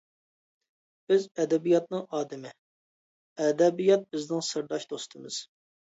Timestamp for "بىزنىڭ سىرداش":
4.15-4.93